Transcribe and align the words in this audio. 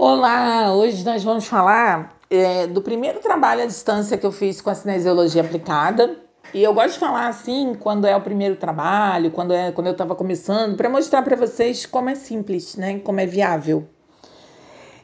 Olá, 0.00 0.72
hoje 0.72 1.04
nós 1.04 1.24
vamos 1.24 1.48
falar 1.48 2.16
é, 2.30 2.68
do 2.68 2.80
primeiro 2.80 3.18
trabalho 3.18 3.64
à 3.64 3.66
distância 3.66 4.16
que 4.16 4.24
eu 4.24 4.30
fiz 4.30 4.60
com 4.60 4.70
a 4.70 4.74
cinesiologia 4.76 5.42
aplicada. 5.42 6.16
E 6.54 6.62
eu 6.62 6.72
gosto 6.72 6.92
de 6.92 7.00
falar 7.00 7.26
assim 7.26 7.74
quando 7.74 8.06
é 8.06 8.14
o 8.14 8.20
primeiro 8.20 8.54
trabalho, 8.54 9.32
quando 9.32 9.52
é 9.52 9.72
quando 9.72 9.88
eu 9.88 9.92
estava 9.94 10.14
começando, 10.14 10.76
para 10.76 10.88
mostrar 10.88 11.22
para 11.22 11.34
vocês 11.34 11.84
como 11.84 12.08
é 12.08 12.14
simples, 12.14 12.76
né? 12.76 13.00
Como 13.00 13.18
é 13.18 13.26
viável. 13.26 13.88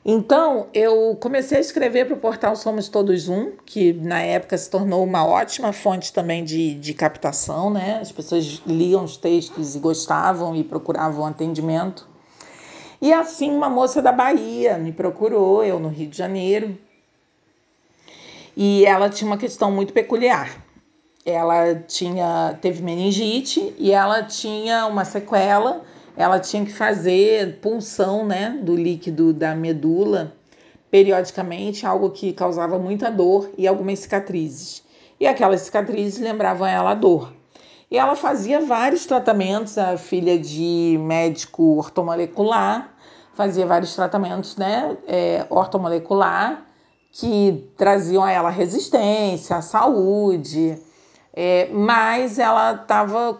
Então, 0.04 0.68
eu 0.72 1.18
comecei 1.20 1.58
a 1.58 1.60
escrever 1.60 2.06
para 2.06 2.14
o 2.14 2.20
portal 2.20 2.54
Somos 2.54 2.88
Todos 2.88 3.28
Um, 3.28 3.50
que 3.66 3.92
na 3.94 4.20
época 4.20 4.56
se 4.56 4.70
tornou 4.70 5.02
uma 5.02 5.26
ótima 5.26 5.72
fonte 5.72 6.12
também 6.12 6.44
de, 6.44 6.72
de 6.76 6.94
captação, 6.94 7.68
né? 7.68 7.98
As 8.00 8.12
pessoas 8.12 8.62
liam 8.64 9.02
os 9.02 9.16
textos 9.16 9.74
e 9.74 9.80
gostavam 9.80 10.54
e 10.54 10.62
procuravam 10.62 11.26
atendimento. 11.26 12.13
E 13.04 13.12
assim, 13.12 13.50
uma 13.50 13.68
moça 13.68 14.00
da 14.00 14.10
Bahia 14.10 14.78
me 14.78 14.90
procurou, 14.90 15.62
eu 15.62 15.78
no 15.78 15.90
Rio 15.90 16.08
de 16.08 16.16
Janeiro, 16.16 16.74
e 18.56 18.82
ela 18.86 19.10
tinha 19.10 19.26
uma 19.30 19.36
questão 19.36 19.70
muito 19.70 19.92
peculiar. 19.92 20.56
Ela 21.22 21.74
tinha 21.74 22.58
teve 22.62 22.82
meningite 22.82 23.74
e 23.76 23.92
ela 23.92 24.22
tinha 24.22 24.86
uma 24.86 25.04
sequela. 25.04 25.82
Ela 26.16 26.40
tinha 26.40 26.64
que 26.64 26.72
fazer 26.72 27.58
punção, 27.60 28.24
né, 28.24 28.58
do 28.62 28.74
líquido 28.74 29.34
da 29.34 29.54
medula 29.54 30.32
periodicamente, 30.90 31.84
algo 31.84 32.08
que 32.08 32.32
causava 32.32 32.78
muita 32.78 33.10
dor 33.10 33.50
e 33.58 33.68
algumas 33.68 33.98
cicatrizes. 33.98 34.82
E 35.20 35.26
aquelas 35.26 35.60
cicatrizes 35.60 36.18
lembravam 36.18 36.66
ela 36.66 36.92
a 36.92 36.94
dor. 36.94 37.34
E 37.90 37.98
ela 37.98 38.16
fazia 38.16 38.62
vários 38.62 39.04
tratamentos, 39.04 39.76
a 39.76 39.98
filha 39.98 40.38
de 40.38 40.96
médico 40.98 41.76
ortomolecular, 41.76 42.93
fazia 43.34 43.66
vários 43.66 43.94
tratamentos 43.94 44.56
né, 44.56 44.96
é, 45.06 45.46
ortomolecular 45.50 46.62
que 47.12 47.70
traziam 47.76 48.24
a 48.24 48.30
ela 48.30 48.50
resistência, 48.50 49.60
saúde, 49.62 50.76
é, 51.32 51.68
mas 51.72 52.38
ela 52.38 52.72
estava 52.74 53.38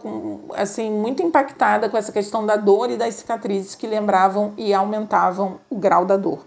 assim 0.56 0.90
muito 0.90 1.22
impactada 1.22 1.88
com 1.88 1.96
essa 1.96 2.12
questão 2.12 2.46
da 2.46 2.56
dor 2.56 2.90
e 2.90 2.96
das 2.96 3.14
cicatrizes 3.14 3.74
que 3.74 3.86
lembravam 3.86 4.52
e 4.56 4.72
aumentavam 4.72 5.58
o 5.68 5.76
grau 5.76 6.04
da 6.04 6.16
dor. 6.16 6.40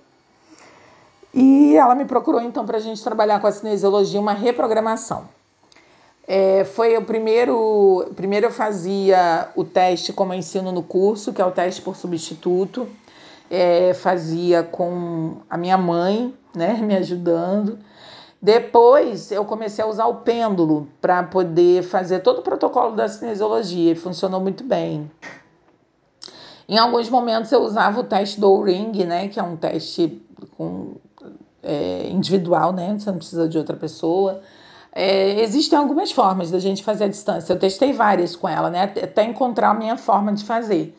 E 1.33 1.75
ela 1.75 1.95
me 1.95 2.05
procurou 2.05 2.41
então 2.41 2.66
para 2.66 2.77
a 2.77 2.81
gente 2.81 3.03
trabalhar 3.03 3.39
com 3.39 3.47
a 3.47 3.52
cinesiologia 3.52 4.19
uma 4.19 4.33
reprogramação. 4.33 5.25
É, 6.25 6.66
foi 6.66 6.97
o 6.97 7.02
primeiro. 7.02 8.09
Primeiro 8.16 8.47
eu 8.47 8.52
fazia 8.52 9.50
o 9.55 9.63
teste 9.63 10.11
como 10.11 10.33
eu 10.33 10.39
ensino 10.39 10.72
no 10.72 10.83
curso, 10.83 11.31
que 11.31 11.41
é 11.41 11.45
o 11.45 11.52
teste 11.52 11.81
por 11.81 11.95
substituto 11.95 12.88
é, 13.50 13.94
fazia 13.94 14.64
com 14.64 15.38
a 15.50 15.58
minha 15.58 15.78
mãe, 15.78 16.34
né, 16.56 16.73
me 16.73 16.95
ajudando. 16.95 17.78
Depois 18.42 19.31
eu 19.31 19.45
comecei 19.45 19.84
a 19.84 19.88
usar 19.88 20.06
o 20.06 20.16
pêndulo 20.16 20.88
para 21.02 21.23
poder 21.23 21.84
fazer 21.84 22.20
todo 22.20 22.40
o 22.40 22.44
protocolo 22.44 22.95
da 22.95 23.08
cinesiologia 23.08 23.92
e 23.94 23.95
funcionou 23.95 24.40
muito 24.40 24.64
bem. 24.64 25.09
Em 26.70 26.78
alguns 26.78 27.09
momentos 27.09 27.52
eu 27.52 27.62
usava 27.62 28.00
o 28.00 28.03
teste 28.03 28.40
do 28.40 28.62
ring, 28.62 29.06
né, 29.06 29.28
que 29.30 29.40
é 29.40 29.44
um 29.44 29.56
teste 29.56 30.22
com, 30.56 30.95
é, 31.64 32.08
individual, 32.09 32.73
né, 32.73 32.95
você 33.00 33.09
não 33.09 33.18
precisa 33.18 33.48
de 33.48 33.58
outra 33.58 33.75
pessoa. 33.75 34.42
É, 34.92 35.42
existem 35.42 35.78
algumas 35.78 36.12
formas 36.12 36.52
da 36.52 36.59
gente 36.59 36.84
fazer 36.84 37.06
à 37.06 37.08
distância. 37.08 37.53
Eu 37.53 37.59
testei 37.59 37.94
várias 37.94 38.36
com 38.36 38.48
ela, 38.48 38.70
né, 38.70 38.84
até 38.84 39.23
encontrar 39.23 39.70
a 39.70 39.73
minha 39.73 39.98
forma 39.98 40.34
de 40.34 40.44
fazer. 40.44 40.95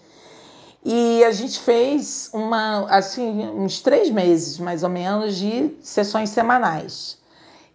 E 0.90 1.22
a 1.22 1.30
gente 1.32 1.60
fez 1.60 2.30
uma, 2.32 2.86
assim, 2.88 3.46
uns 3.46 3.82
três 3.82 4.08
meses, 4.08 4.58
mais 4.58 4.82
ou 4.82 4.88
menos, 4.88 5.36
de 5.36 5.76
sessões 5.82 6.30
semanais. 6.30 7.18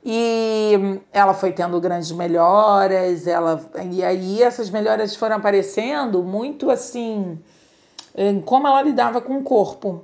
E 0.03 1.00
ela 1.11 1.36
foi 1.36 1.52
tendo 1.52 1.80
grandes 1.80 2.11
melhoras, 2.11 3.27
ela, 3.27 3.64
e 3.92 4.04
aí 4.04 4.42
essas 4.42 4.71
melhoras 4.71 5.15
foram 5.15 5.36
aparecendo 5.36 6.23
muito 6.23 6.71
assim, 6.71 7.38
como 8.48 8.67
ela 8.67 8.82
lidava 8.82 9.21
com 9.21 9.38
o 9.38 9.43
corpo. 9.43 10.02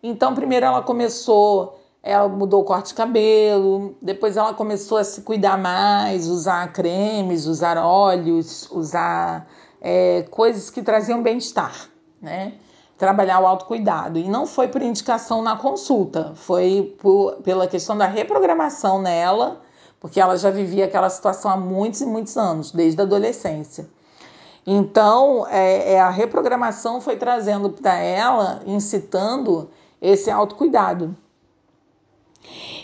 Então, 0.00 0.32
primeiro 0.32 0.64
ela 0.64 0.82
começou, 0.82 1.80
ela 2.00 2.28
mudou 2.28 2.62
o 2.62 2.64
corte 2.64 2.90
de 2.90 2.94
cabelo, 2.94 3.96
depois 4.00 4.36
ela 4.36 4.54
começou 4.54 4.98
a 4.98 5.04
se 5.04 5.22
cuidar 5.22 5.58
mais, 5.58 6.28
usar 6.28 6.72
cremes, 6.72 7.44
usar 7.46 7.76
óleos, 7.76 8.70
usar 8.70 9.48
é, 9.80 10.24
coisas 10.30 10.70
que 10.70 10.80
traziam 10.80 11.24
bem-estar 11.24 11.90
né? 12.22 12.54
Trabalhar 12.96 13.40
o 13.40 13.46
autocuidado. 13.46 14.18
E 14.18 14.28
não 14.28 14.46
foi 14.46 14.68
por 14.68 14.80
indicação 14.80 15.42
na 15.42 15.56
consulta, 15.56 16.32
foi 16.36 16.94
por, 17.00 17.34
pela 17.42 17.66
questão 17.66 17.98
da 17.98 18.06
reprogramação 18.06 19.02
nela, 19.02 19.60
porque 19.98 20.20
ela 20.20 20.36
já 20.36 20.50
vivia 20.50 20.84
aquela 20.84 21.10
situação 21.10 21.50
há 21.50 21.56
muitos 21.56 22.00
e 22.00 22.06
muitos 22.06 22.36
anos, 22.36 22.70
desde 22.70 23.00
a 23.00 23.04
adolescência. 23.04 23.88
Então, 24.64 25.44
é, 25.48 25.94
é 25.94 26.00
a 26.00 26.10
reprogramação 26.10 27.00
foi 27.00 27.16
trazendo 27.16 27.70
para 27.70 27.98
ela, 27.98 28.62
incitando 28.64 29.68
esse 30.00 30.30
autocuidado. 30.30 31.16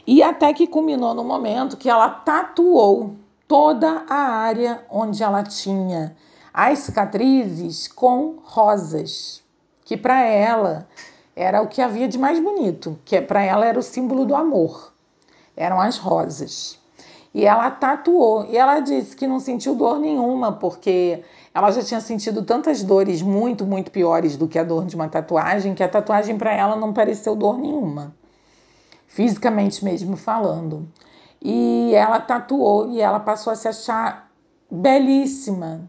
E 0.06 0.22
até 0.22 0.52
que 0.52 0.66
culminou 0.66 1.14
no 1.14 1.22
momento 1.22 1.76
que 1.76 1.88
ela 1.88 2.08
tatuou 2.08 3.14
toda 3.46 4.04
a 4.08 4.16
área 4.16 4.84
onde 4.90 5.22
ela 5.22 5.42
tinha 5.42 6.16
as 6.60 6.80
cicatrizes 6.80 7.86
com 7.86 8.38
rosas, 8.42 9.44
que 9.84 9.96
para 9.96 10.22
ela 10.22 10.88
era 11.36 11.62
o 11.62 11.68
que 11.68 11.80
havia 11.80 12.08
de 12.08 12.18
mais 12.18 12.40
bonito, 12.40 12.98
que 13.04 13.20
para 13.20 13.40
ela 13.40 13.64
era 13.64 13.78
o 13.78 13.82
símbolo 13.82 14.26
do 14.26 14.34
amor. 14.34 14.92
Eram 15.56 15.80
as 15.80 15.98
rosas. 15.98 16.76
E 17.32 17.44
ela 17.46 17.70
tatuou. 17.70 18.44
E 18.46 18.56
ela 18.56 18.80
disse 18.80 19.14
que 19.14 19.24
não 19.24 19.38
sentiu 19.38 19.76
dor 19.76 20.00
nenhuma, 20.00 20.50
porque 20.50 21.22
ela 21.54 21.70
já 21.70 21.80
tinha 21.80 22.00
sentido 22.00 22.42
tantas 22.42 22.82
dores 22.82 23.22
muito, 23.22 23.64
muito 23.64 23.92
piores 23.92 24.36
do 24.36 24.48
que 24.48 24.58
a 24.58 24.64
dor 24.64 24.84
de 24.84 24.96
uma 24.96 25.08
tatuagem, 25.08 25.76
que 25.76 25.84
a 25.84 25.88
tatuagem 25.88 26.36
para 26.36 26.52
ela 26.52 26.74
não 26.74 26.92
pareceu 26.92 27.36
dor 27.36 27.56
nenhuma, 27.56 28.12
fisicamente 29.06 29.84
mesmo 29.84 30.16
falando. 30.16 30.88
E 31.40 31.94
ela 31.94 32.18
tatuou 32.18 32.90
e 32.90 33.00
ela 33.00 33.20
passou 33.20 33.52
a 33.52 33.56
se 33.56 33.68
achar 33.68 34.28
belíssima, 34.68 35.88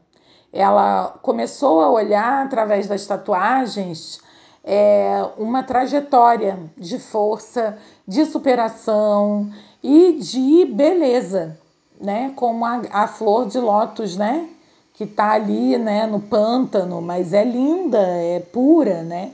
ela 0.52 1.16
começou 1.22 1.82
a 1.82 1.90
olhar 1.90 2.46
através 2.46 2.88
das 2.88 3.06
tatuagens 3.06 4.22
é, 4.64 5.26
uma 5.38 5.64
trajetória 5.64 6.60
de 6.78 7.00
força, 7.00 7.78
de 8.08 8.26
superação 8.26 9.50
e 9.82 10.14
de 10.14 10.66
beleza, 10.66 11.58
né? 12.00 12.34
Como 12.36 12.66
a, 12.66 12.82
a 12.92 13.08
flor 13.08 13.48
de 13.48 13.60
lótus, 13.60 14.18
né? 14.18 14.50
Que 14.94 15.06
tá 15.06 15.32
ali, 15.32 15.78
né? 15.78 16.06
No 16.06 16.20
pântano, 16.20 17.02
mas 17.02 17.34
é 17.34 17.44
linda, 17.44 18.00
é 18.00 18.40
pura, 18.40 19.02
né? 19.04 19.32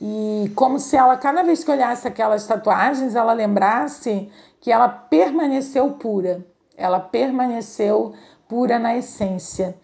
E 0.00 0.50
como 0.54 0.78
se 0.78 0.96
ela, 0.96 1.16
cada 1.16 1.42
vez 1.42 1.64
que 1.64 1.70
olhasse 1.70 2.06
aquelas 2.06 2.46
tatuagens, 2.46 3.16
ela 3.16 3.32
lembrasse 3.32 4.30
que 4.60 4.70
ela 4.70 4.88
permaneceu 4.88 5.90
pura, 5.92 6.44
ela 6.76 7.00
permaneceu 7.00 8.12
pura 8.48 8.78
na 8.78 8.96
essência. 8.96 9.74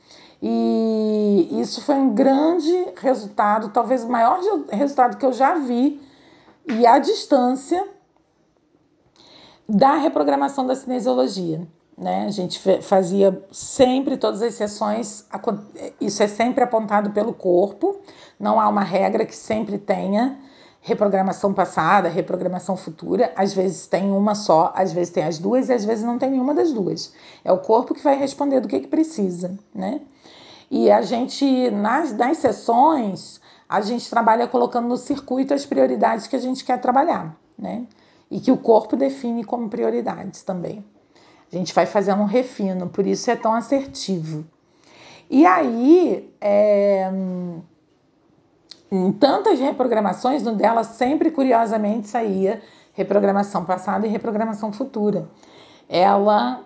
E 0.46 1.48
isso 1.58 1.80
foi 1.80 1.94
um 1.94 2.14
grande 2.14 2.70
resultado, 2.96 3.70
talvez 3.70 4.04
o 4.04 4.10
maior 4.10 4.38
resultado 4.68 5.16
que 5.16 5.24
eu 5.24 5.32
já 5.32 5.54
vi, 5.54 5.98
e 6.68 6.86
à 6.86 6.98
distância 6.98 7.82
da 9.66 9.94
reprogramação 9.94 10.66
da 10.66 10.76
cinesiologia. 10.76 11.66
Né? 11.96 12.26
A 12.26 12.30
gente 12.30 12.60
fazia 12.82 13.42
sempre 13.50 14.18
todas 14.18 14.42
as 14.42 14.52
sessões, 14.52 15.26
isso 15.98 16.22
é 16.22 16.28
sempre 16.28 16.62
apontado 16.62 17.12
pelo 17.12 17.32
corpo, 17.32 17.96
não 18.38 18.60
há 18.60 18.68
uma 18.68 18.84
regra 18.84 19.24
que 19.24 19.34
sempre 19.34 19.78
tenha 19.78 20.38
reprogramação 20.82 21.54
passada, 21.54 22.10
reprogramação 22.10 22.76
futura. 22.76 23.32
Às 23.34 23.54
vezes 23.54 23.86
tem 23.86 24.12
uma 24.12 24.34
só, 24.34 24.74
às 24.76 24.92
vezes 24.92 25.10
tem 25.10 25.24
as 25.24 25.38
duas 25.38 25.70
e 25.70 25.72
às 25.72 25.86
vezes 25.86 26.04
não 26.04 26.18
tem 26.18 26.32
nenhuma 26.32 26.52
das 26.52 26.70
duas. 26.70 27.14
É 27.42 27.50
o 27.50 27.56
corpo 27.60 27.94
que 27.94 28.04
vai 28.04 28.18
responder 28.18 28.60
do 28.60 28.68
que, 28.68 28.80
que 28.80 28.88
precisa, 28.88 29.58
né? 29.74 30.02
E 30.70 30.90
a 30.90 31.02
gente, 31.02 31.70
nas, 31.70 32.12
nas 32.12 32.38
sessões, 32.38 33.40
a 33.68 33.80
gente 33.80 34.08
trabalha 34.08 34.46
colocando 34.46 34.88
no 34.88 34.96
circuito 34.96 35.54
as 35.54 35.66
prioridades 35.66 36.26
que 36.26 36.36
a 36.36 36.38
gente 36.38 36.64
quer 36.64 36.80
trabalhar, 36.80 37.36
né? 37.58 37.86
E 38.30 38.40
que 38.40 38.50
o 38.50 38.56
corpo 38.56 38.96
define 38.96 39.44
como 39.44 39.68
prioridades 39.68 40.42
também. 40.42 40.84
A 41.52 41.56
gente 41.56 41.72
vai 41.74 41.86
fazendo 41.86 42.22
um 42.22 42.26
refino, 42.26 42.88
por 42.88 43.06
isso 43.06 43.30
é 43.30 43.36
tão 43.36 43.54
assertivo. 43.54 44.44
E 45.30 45.46
aí, 45.46 46.32
é, 46.40 47.10
em 48.90 49.12
tantas 49.12 49.58
reprogramações, 49.58 50.42
no 50.42 50.54
dela 50.54 50.84
sempre 50.84 51.30
curiosamente 51.30 52.08
saía 52.08 52.62
reprogramação 52.92 53.64
passada 53.64 54.06
e 54.06 54.10
reprogramação 54.10 54.72
futura. 54.72 55.28
Ela 55.88 56.62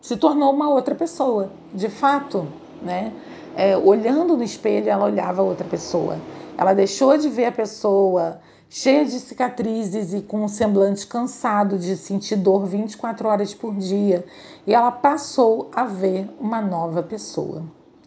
se 0.00 0.16
tornou 0.16 0.52
uma 0.52 0.70
outra 0.70 0.94
pessoa, 0.94 1.50
de 1.74 1.88
fato, 1.88 2.46
né? 2.82 3.12
É, 3.56 3.76
olhando 3.76 4.36
no 4.36 4.42
espelho, 4.42 4.88
ela 4.88 5.04
olhava 5.04 5.42
outra 5.42 5.66
pessoa. 5.66 6.18
Ela 6.56 6.74
deixou 6.74 7.16
de 7.16 7.28
ver 7.28 7.46
a 7.46 7.52
pessoa 7.52 8.40
cheia 8.72 9.04
de 9.04 9.18
cicatrizes 9.18 10.14
e 10.14 10.22
com 10.22 10.44
um 10.44 10.48
semblante 10.48 11.04
cansado 11.04 11.76
de 11.76 11.96
sentir 11.96 12.36
dor 12.36 12.66
24 12.66 13.26
horas 13.26 13.52
por 13.52 13.74
dia, 13.74 14.24
e 14.64 14.72
ela 14.72 14.92
passou 14.92 15.68
a 15.74 15.84
ver 15.84 16.30
uma 16.38 16.62
nova 16.62 17.02
pessoa. 17.02 17.64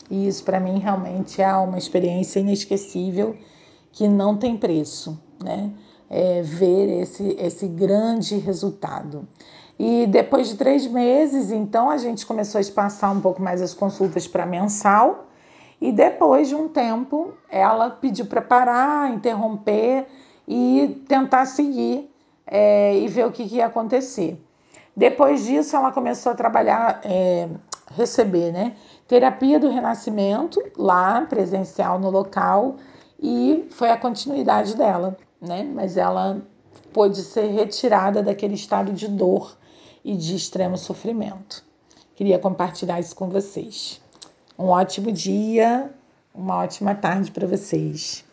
E 0.10 0.25
isso 0.25 0.44
para 0.44 0.62
mim 0.62 0.80
realmente 0.80 1.42
é 1.42 1.54
uma 1.56 1.78
experiência 1.78 2.40
inesquecível 2.40 3.36
que 3.92 4.08
não 4.08 4.38
tem 4.38 4.56
preço, 4.56 5.19
né? 5.44 5.69
É 6.10 6.42
ver 6.42 7.02
esse, 7.02 7.36
esse 7.40 7.68
grande 7.68 8.38
resultado. 8.38 9.28
E 9.78 10.06
depois 10.08 10.50
de 10.50 10.56
três 10.56 10.86
meses, 10.86 11.52
então, 11.52 11.90
a 11.90 11.98
gente 11.98 12.25
começou 12.25 12.60
a 12.60 12.62
espaçar 12.62 13.12
um 13.12 13.20
pouco 13.20 13.42
mais 13.42 13.62
as 13.62 13.74
consultas 13.74 14.28
para 14.28 14.46
mensal. 14.46 15.28
E 15.81 15.92
depois 15.92 16.48
de 16.48 16.56
um 16.56 16.68
tempo, 16.70 17.34
ela 17.50 17.90
pediu 17.90 18.25
para 18.25 18.42
parar, 18.42 19.12
interromper 19.12 20.06
e 20.48 21.04
tentar 21.08 21.46
seguir 21.46 22.10
é, 22.46 22.98
e 22.98 23.08
ver 23.08 23.25
o 23.25 23.31
que, 23.31 23.48
que, 23.48 23.56
ia 23.56 23.66
acontecer. 23.66 24.42
Depois 24.96 25.46
disso, 25.46 25.76
ela 25.76 25.92
começou 25.92 26.31
a 26.31 26.36
trabalhar, 26.36 27.02
é, 27.04 27.50
receber, 27.96 28.52
né? 28.52 28.76
Terapia 29.08 29.60
do 29.60 29.69
renascimento, 29.69 30.62
lá, 30.78 31.22
presencial 31.22 32.00
no 32.00 32.10
local, 32.10 32.76
e 33.19 33.68
foi 33.72 33.90
a 33.90 33.98
continuidade 33.98 34.78
dela, 34.78 35.18
né? 35.42 35.69
Mas 35.74 35.98
ela 35.98 36.42
pôde 36.94 37.22
ser 37.24 37.48
retirada 37.48 38.22
daquele 38.22 38.54
estado 38.54 38.94
de 38.94 39.08
dor 39.08 39.58
e 40.04 40.16
de 40.16 40.36
extremo 40.36 40.78
sofrimento. 40.78 41.64
Queria 42.16 42.38
compartilhar 42.38 43.00
isso 43.00 43.16
com 43.16 43.30
vocês. 43.30 44.02
Um 44.58 44.66
ótimo 44.66 45.12
dia, 45.12 45.92
uma 46.34 46.58
ótima 46.58 46.94
tarde 46.94 47.32
para 47.32 47.48
vocês. 47.48 48.24